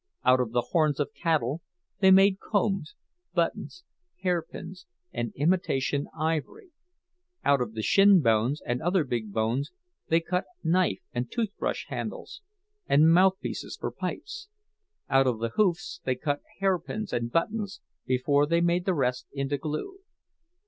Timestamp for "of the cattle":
0.99-1.61